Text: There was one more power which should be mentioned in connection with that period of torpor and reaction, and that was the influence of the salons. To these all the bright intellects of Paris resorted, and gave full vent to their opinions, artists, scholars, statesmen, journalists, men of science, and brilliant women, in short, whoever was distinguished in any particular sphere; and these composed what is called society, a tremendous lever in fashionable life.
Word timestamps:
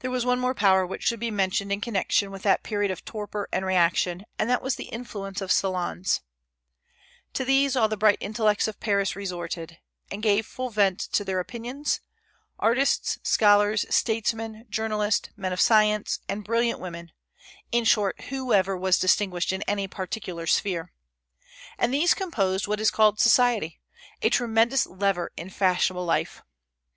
There 0.00 0.10
was 0.10 0.26
one 0.26 0.40
more 0.40 0.52
power 0.52 0.84
which 0.84 1.04
should 1.04 1.20
be 1.20 1.30
mentioned 1.30 1.70
in 1.70 1.80
connection 1.80 2.32
with 2.32 2.42
that 2.42 2.64
period 2.64 2.90
of 2.90 3.04
torpor 3.04 3.48
and 3.52 3.64
reaction, 3.64 4.24
and 4.36 4.50
that 4.50 4.62
was 4.62 4.74
the 4.74 4.86
influence 4.88 5.40
of 5.40 5.50
the 5.50 5.54
salons. 5.54 6.22
To 7.34 7.44
these 7.44 7.76
all 7.76 7.86
the 7.86 7.96
bright 7.96 8.18
intellects 8.20 8.66
of 8.66 8.80
Paris 8.80 9.14
resorted, 9.14 9.78
and 10.10 10.24
gave 10.24 10.44
full 10.44 10.70
vent 10.70 10.98
to 11.12 11.24
their 11.24 11.38
opinions, 11.38 12.00
artists, 12.58 13.20
scholars, 13.22 13.86
statesmen, 13.88 14.66
journalists, 14.68 15.30
men 15.36 15.52
of 15.52 15.60
science, 15.60 16.18
and 16.28 16.42
brilliant 16.42 16.80
women, 16.80 17.12
in 17.70 17.84
short, 17.84 18.20
whoever 18.30 18.76
was 18.76 18.98
distinguished 18.98 19.52
in 19.52 19.62
any 19.68 19.86
particular 19.86 20.48
sphere; 20.48 20.92
and 21.78 21.94
these 21.94 22.12
composed 22.12 22.66
what 22.66 22.80
is 22.80 22.90
called 22.90 23.20
society, 23.20 23.78
a 24.20 24.30
tremendous 24.30 24.84
lever 24.84 25.30
in 25.36 25.48
fashionable 25.48 26.04
life. 26.04 26.42